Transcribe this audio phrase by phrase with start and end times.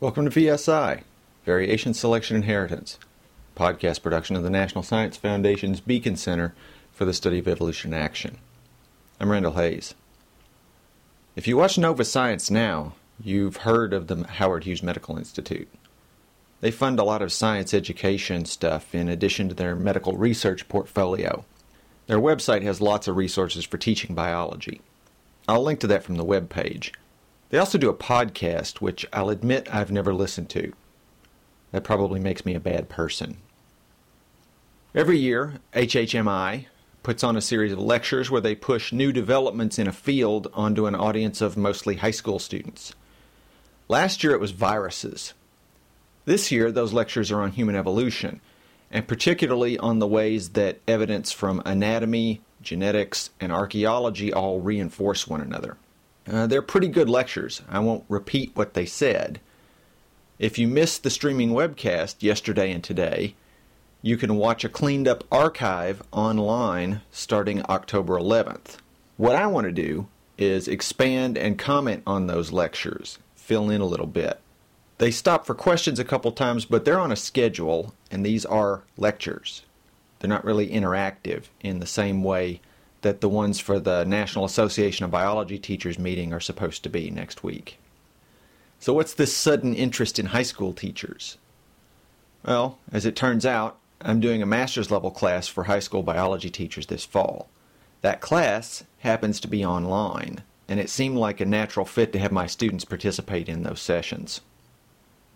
[0.00, 1.02] Welcome to VSI,
[1.44, 2.98] Variation Selection Inheritance,
[3.54, 6.54] podcast production of the National Science Foundation's Beacon Center
[6.90, 8.38] for the Study of Evolution Action.
[9.20, 9.94] I'm Randall Hayes.
[11.36, 15.68] If you watch Nova Science now, you've heard of the Howard Hughes Medical Institute.
[16.62, 21.44] They fund a lot of science education stuff in addition to their medical research portfolio.
[22.06, 24.80] Their website has lots of resources for teaching biology.
[25.46, 26.94] I'll link to that from the web page.
[27.50, 30.72] They also do a podcast, which I'll admit I've never listened to.
[31.72, 33.38] That probably makes me a bad person.
[34.94, 36.66] Every year, HHMI
[37.02, 40.86] puts on a series of lectures where they push new developments in a field onto
[40.86, 42.94] an audience of mostly high school students.
[43.88, 45.34] Last year it was viruses.
[46.24, 48.40] This year, those lectures are on human evolution,
[48.90, 55.40] and particularly on the ways that evidence from anatomy, genetics, and archaeology all reinforce one
[55.40, 55.76] another.
[56.30, 57.62] Uh, they're pretty good lectures.
[57.68, 59.40] I won't repeat what they said.
[60.38, 63.34] If you missed the streaming webcast yesterday and today,
[64.00, 68.76] you can watch a cleaned up archive online starting October 11th.
[69.16, 70.06] What I want to do
[70.38, 74.40] is expand and comment on those lectures, fill in a little bit.
[74.98, 78.84] They stop for questions a couple times, but they're on a schedule, and these are
[78.96, 79.62] lectures.
[80.18, 82.60] They're not really interactive in the same way
[83.02, 87.10] that the ones for the National Association of Biology Teachers meeting are supposed to be
[87.10, 87.78] next week.
[88.78, 91.38] So, what's this sudden interest in high school teachers?
[92.44, 96.48] Well, as it turns out, I'm doing a master's level class for high school biology
[96.48, 97.48] teachers this fall.
[98.00, 102.32] That class happens to be online, and it seemed like a natural fit to have
[102.32, 104.40] my students participate in those sessions.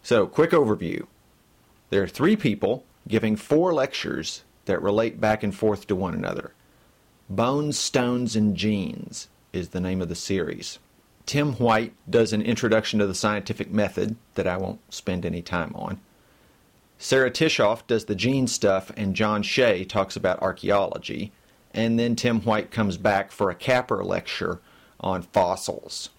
[0.02, 1.06] So, quick overview.
[1.90, 6.52] There are three people giving four lectures that relate back and forth to one another.
[7.30, 10.78] Bones, Stones, and Genes is the name of the series.
[11.24, 15.72] Tim White does an introduction to the scientific method that I won't spend any time
[15.74, 16.00] on.
[16.98, 21.32] Sarah Tishkoff does the gene stuff, and John Shea talks about archaeology.
[21.72, 24.60] And then Tim White comes back for a capper lecture
[25.00, 26.10] on fossils.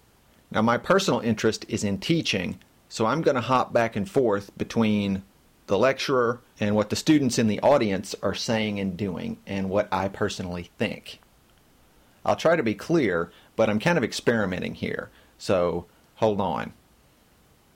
[0.50, 2.58] Now, my personal interest is in teaching,
[2.88, 5.22] so I'm going to hop back and forth between
[5.66, 9.88] the lecturer and what the students in the audience are saying and doing and what
[9.92, 11.20] I personally think.
[12.24, 16.72] I'll try to be clear, but I'm kind of experimenting here, so hold on.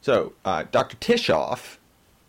[0.02, 0.96] So, uh, Dr.
[0.96, 1.76] Tishkoff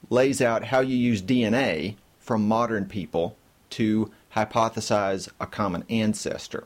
[0.09, 3.37] lays out how you use DNA from modern people
[3.71, 6.65] to hypothesize a common ancestor.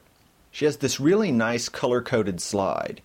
[0.51, 3.01] She has this really nice color coded slide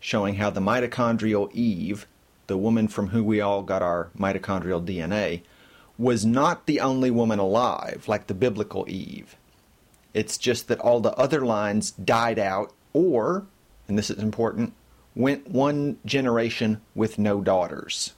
[0.00, 2.06] showing how the mitochondrial Eve
[2.46, 5.42] the woman from who we all got our mitochondrial DNA,
[5.98, 9.36] was not the only woman alive, like the biblical Eve.
[10.12, 13.46] It's just that all the other lines died out, or,
[13.88, 14.72] and this is important,
[15.14, 18.14] went one generation with no daughters.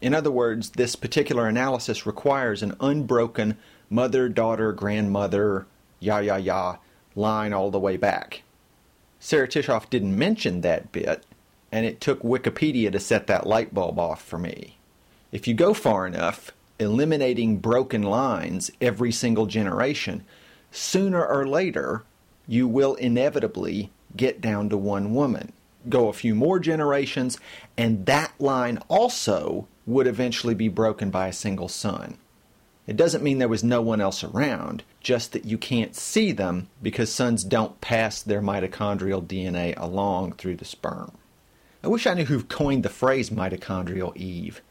[0.00, 3.56] In other words, this particular analysis requires an unbroken
[3.88, 5.66] mother, daughter, grandmother,
[6.00, 6.76] ya ya ya
[7.14, 8.42] line all the way back.
[9.20, 11.24] Sarah Tishkoff didn't mention that bit,
[11.72, 14.76] and it took Wikipedia to set that light bulb off for me.
[15.32, 20.24] If you go far enough, eliminating broken lines every single generation,
[20.70, 22.04] sooner or later,
[22.46, 25.52] you will inevitably get down to one woman.
[25.88, 27.38] Go a few more generations,
[27.78, 32.18] and that line also would eventually be broken by a single son.
[32.86, 36.68] It doesn't mean there was no one else around, just that you can't see them
[36.82, 41.12] because sons don't pass their mitochondrial DNA along through the sperm.
[41.84, 44.62] I wish I knew who coined the phrase mitochondrial Eve.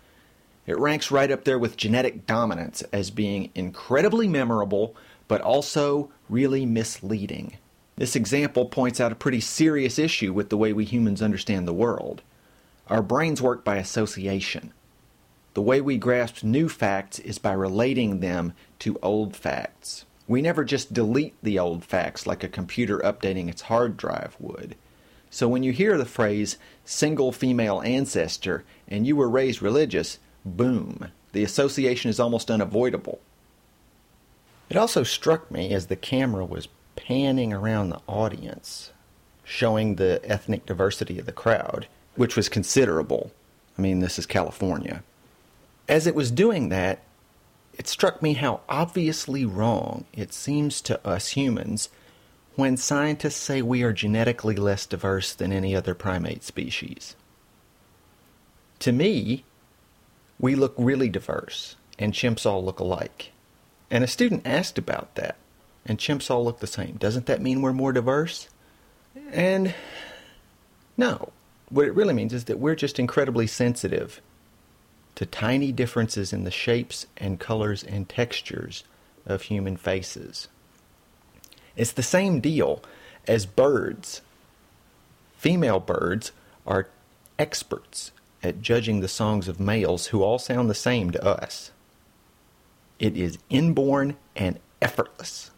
[0.66, 4.96] It ranks right up there with genetic dominance as being incredibly memorable,
[5.28, 7.58] but also really misleading.
[7.98, 11.74] This example points out a pretty serious issue with the way we humans understand the
[11.74, 12.22] world.
[12.88, 14.72] Our brains work by association.
[15.54, 20.06] The way we grasp new facts is by relating them to old facts.
[20.30, 24.76] We never just delete the old facts like a computer updating its hard drive would.
[25.34, 31.10] So when you hear the phrase single female ancestor and you were raised religious, boom,
[31.32, 33.22] the association is almost unavoidable.
[34.70, 36.68] It also struck me as the camera was
[36.98, 38.92] panning around the audience,
[39.46, 43.32] showing the ethnic diversity of the crowd, which was considerable.
[43.78, 45.02] I mean, this is California.
[45.88, 47.04] As it was doing that,
[47.74, 51.88] it struck me how obviously wrong it seems to us humans
[52.56, 57.16] when scientists say we are genetically less diverse than any other primate species.
[58.80, 59.46] To me,
[60.40, 63.32] we look really diverse, and chimps all look alike.
[63.90, 65.38] And a student asked about that,
[65.86, 66.98] and chimps all look the same.
[66.98, 68.50] Doesn't that mean we're more diverse?
[69.32, 69.74] And
[70.98, 71.32] no.
[71.70, 74.22] What it really means is that we're just incredibly sensitive
[75.16, 78.84] to tiny differences in the shapes and colors and textures
[79.26, 80.48] of human faces.
[81.76, 82.82] It's the same deal
[83.28, 84.22] as birds.
[85.38, 86.32] Female birds
[86.66, 86.90] are
[87.40, 88.12] experts
[88.44, 91.72] at judging the songs of males who all sound the same to us.
[93.00, 95.52] It is inborn and effortless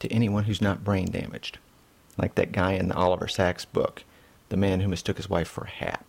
[0.00, 1.58] to anyone who's not brain damaged,
[2.16, 4.04] like that guy in the Oliver Sacks book,
[4.48, 6.04] the man who mistook his wife for a hat.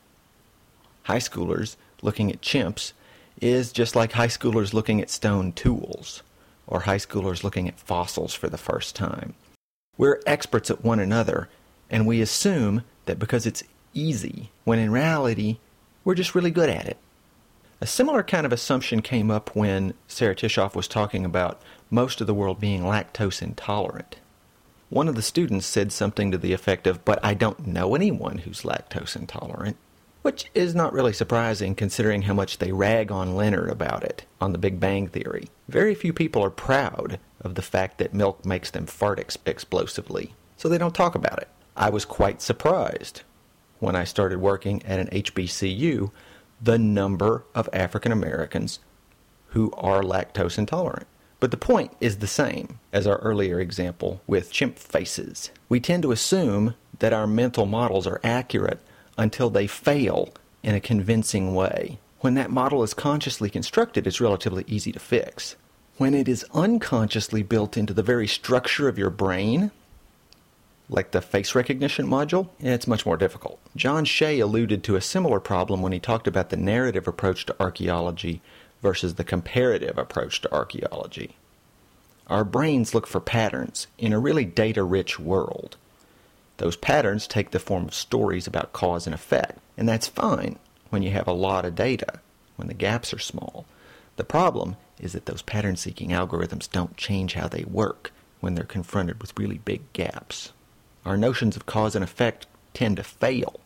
[1.03, 2.93] High schoolers looking at chimps
[3.41, 6.23] is just like high schoolers looking at stone tools
[6.67, 9.33] or high schoolers looking at fossils for the first time.
[9.97, 11.49] We're experts at one another,
[11.89, 13.63] and we assume that because it's
[13.93, 15.57] easy, when in reality,
[16.03, 16.97] we're just really good at it.
[17.81, 22.27] A similar kind of assumption came up when Sarah Tishkoff was talking about most of
[22.27, 24.17] the world being lactose intolerant.
[24.89, 28.39] One of the students said something to the effect of, But I don't know anyone
[28.39, 29.77] who's lactose intolerant
[30.25, 34.53] which is not really surprising considering how much they rag on Leonard about it on
[34.53, 35.49] The Big Bang Theory.
[35.69, 40.33] Very few people are proud of the fact that milk makes them fart ex- explosively,
[40.57, 41.47] so they don't talk about it.
[41.77, 43.21] I was quite surprised
[43.77, 46.09] when I started working at an HBCU
[46.59, 48.79] the number of African Americans
[49.49, 51.05] who are lactose intolerant.
[51.39, 55.51] But the point is the same as our earlier example with chimp faces.
[55.69, 58.79] We tend to assume that our mental models are accurate
[59.17, 60.29] until they fail
[60.63, 61.99] in a convincing way.
[62.19, 65.55] When that model is consciously constructed, it's relatively easy to fix.
[65.97, 69.71] When it is unconsciously built into the very structure of your brain,
[70.89, 73.59] like the face recognition module, it's much more difficult.
[73.75, 77.55] John Shea alluded to a similar problem when he talked about the narrative approach to
[77.59, 78.41] archaeology
[78.81, 81.37] versus the comparative approach to archaeology.
[82.27, 85.77] Our brains look for patterns in a really data rich world.
[86.57, 90.57] Those patterns take the form of stories about cause and effect, and that's fine
[90.89, 92.21] when you have a lot of data,
[92.55, 93.65] when the gaps are small.
[94.15, 98.63] The problem is that those pattern seeking algorithms don't change how they work when they're
[98.63, 100.53] confronted with really big gaps.
[101.05, 103.59] Our notions of cause and effect tend to fail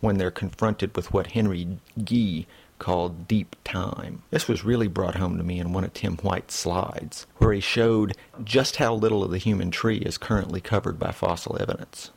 [0.00, 2.46] when they're confronted with what Henry Gee
[2.78, 4.22] called deep time.
[4.30, 7.60] This was really brought home to me in one of Tim White's slides, where he
[7.60, 12.10] showed just how little of the human tree is currently covered by fossil evidence.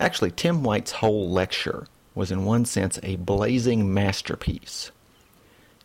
[0.00, 4.90] Actually, Tim White's whole lecture was in one sense a blazing masterpiece.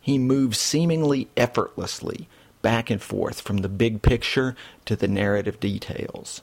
[0.00, 2.28] He moves seemingly effortlessly
[2.62, 4.54] back and forth from the big picture
[4.84, 6.42] to the narrative details.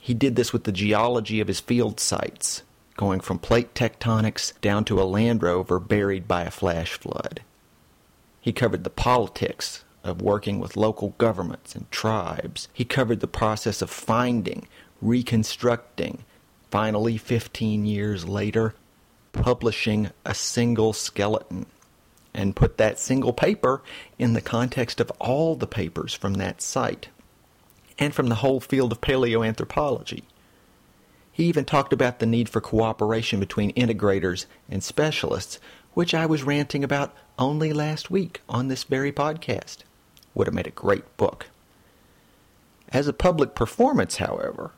[0.00, 2.62] He did this with the geology of his field sites,
[2.96, 7.42] going from plate tectonics down to a Land Rover buried by a flash flood.
[8.40, 12.68] He covered the politics of working with local governments and tribes.
[12.72, 14.66] He covered the process of finding,
[15.02, 16.24] reconstructing,
[16.70, 18.74] finally, 15 years later,
[19.32, 21.66] publishing a single skeleton
[22.34, 23.82] and put that single paper
[24.18, 27.08] in the context of all the papers from that site
[27.98, 30.22] and from the whole field of paleoanthropology.
[31.32, 35.58] He even talked about the need for cooperation between integrators and specialists,
[35.94, 39.78] which I was ranting about only last week on this very podcast.
[40.34, 41.46] Would have made a great book.
[42.90, 44.72] As a public performance, however,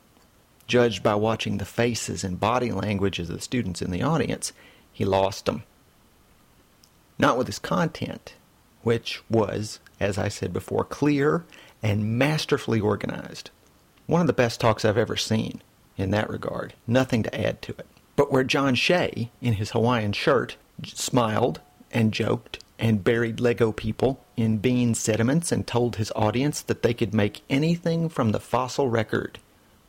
[0.71, 4.53] judged by watching the faces and body language of the students in the audience,
[4.93, 5.63] he lost them.
[7.19, 8.35] Not with his content,
[8.81, 11.43] which was, as I said before, clear
[11.83, 13.49] and masterfully organized.
[14.07, 15.61] One of the best talks I've ever seen
[15.97, 16.73] in that regard.
[16.87, 17.87] Nothing to add to it.
[18.15, 21.59] But where John Shea, in his Hawaiian shirt, smiled
[21.91, 26.93] and joked and buried Lego people in bean sediments and told his audience that they
[26.93, 29.37] could make anything from the fossil record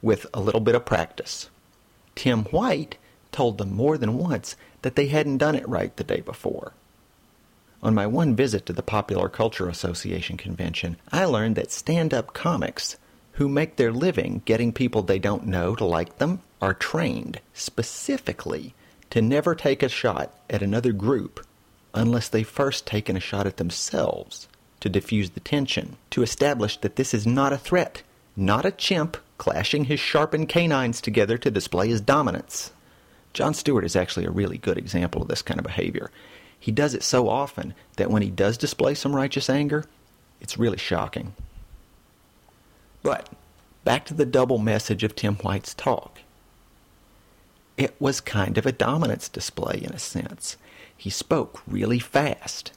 [0.03, 1.49] with a little bit of practice.
[2.15, 2.97] Tim White
[3.31, 6.73] told them more than once that they hadn't done it right the day before.
[7.83, 12.35] On my one visit to the Popular Culture Association convention, I learned that stand up
[12.35, 12.97] comics
[13.33, 18.75] who make their living getting people they don't know to like them are trained specifically
[19.11, 21.45] to never take a shot at another group
[21.95, 24.49] unless they've first taken a shot at themselves
[24.81, 28.03] to diffuse the tension, to establish that this is not a threat,
[28.37, 32.71] not a chimp clashing his sharpened canines together to display his dominance.
[33.33, 36.13] Jon Stewart is actually a really good example of this kind of behavior.
[36.61, 39.85] He does it so often that when he does display some righteous anger,
[40.41, 41.35] it's really shocking.
[43.03, 43.31] But
[43.83, 46.21] back to the double message of Tim White's talk.
[47.77, 50.57] It was kind of a dominance display in a sense.
[50.97, 52.71] He spoke really fast.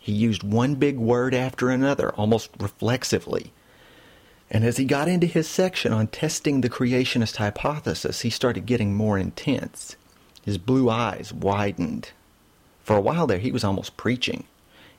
[0.00, 3.52] He used one big word after another, almost reflexively.
[4.50, 8.94] And as he got into his section on testing the creationist hypothesis, he started getting
[8.94, 9.96] more intense.
[10.44, 12.10] His blue eyes widened.
[12.82, 14.44] For a while there, he was almost preaching,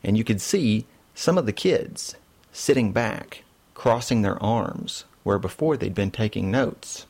[0.03, 2.15] and you could see some of the kids
[2.53, 3.43] sitting back,
[3.73, 7.05] crossing their arms, where before they'd been taking notes.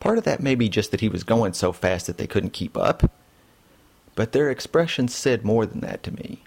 [0.00, 2.52] Part of that may be just that he was going so fast that they couldn't
[2.52, 3.10] keep up,
[4.14, 6.42] but their expressions said more than that to me.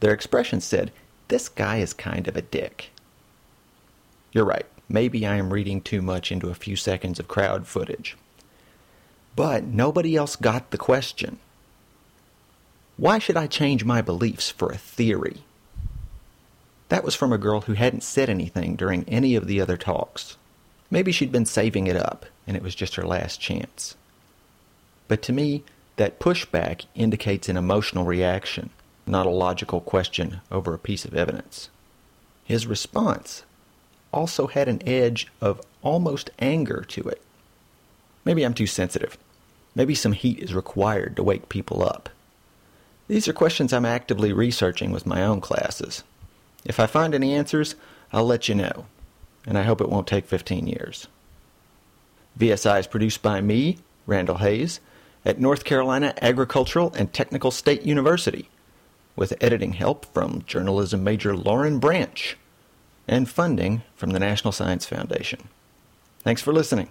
[0.00, 0.90] Their expressions said,
[1.28, 2.91] This guy is kind of a dick.
[4.32, 8.16] You're right, maybe I am reading too much into a few seconds of crowd footage.
[9.36, 11.38] But nobody else got the question.
[12.96, 15.44] Why should I change my beliefs for a theory?
[16.88, 20.36] That was from a girl who hadn't said anything during any of the other talks.
[20.90, 23.96] Maybe she'd been saving it up, and it was just her last chance.
[25.08, 25.64] But to me,
[25.96, 28.70] that pushback indicates an emotional reaction,
[29.06, 31.70] not a logical question over a piece of evidence.
[32.44, 33.44] His response
[34.12, 37.22] also had an edge of almost anger to it.
[38.24, 39.18] Maybe I'm too sensitive.
[39.74, 42.08] Maybe some heat is required to wake people up.
[43.08, 46.04] These are questions I'm actively researching with my own classes.
[46.64, 47.74] If I find any answers,
[48.12, 48.86] I'll let you know,
[49.46, 51.08] and I hope it won't take 15 years.
[52.38, 54.80] VSI is produced by me, Randall Hayes,
[55.24, 58.48] at North Carolina Agricultural and Technical State University,
[59.16, 62.36] with editing help from journalism major Lauren Branch
[63.08, 65.48] and funding from the National Science Foundation.
[66.20, 66.88] Thanks for listening.